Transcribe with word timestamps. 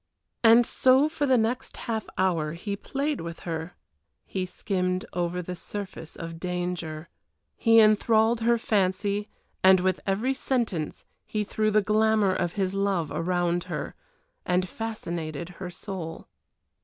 And 0.43 0.65
so 0.65 1.07
for 1.07 1.27
the 1.27 1.37
next 1.37 1.77
half 1.85 2.07
hour 2.17 2.53
he 2.53 2.75
played 2.75 3.21
with 3.21 3.41
her, 3.41 3.75
he 4.25 4.47
skimmed 4.47 5.05
over 5.13 5.43
the 5.43 5.55
surface 5.55 6.15
of 6.15 6.39
danger, 6.39 7.07
he 7.55 7.79
enthralled 7.79 8.39
her 8.41 8.57
fancy, 8.57 9.29
and 9.63 9.79
with 9.81 9.99
every 10.07 10.33
sentence 10.33 11.05
he 11.27 11.43
threw 11.43 11.69
the 11.69 11.83
glamour 11.83 12.33
of 12.33 12.53
his 12.53 12.73
love 12.73 13.11
around 13.11 13.65
her, 13.65 13.93
and 14.43 14.67
fascinated 14.67 15.49
her 15.61 15.69
soul. 15.69 16.27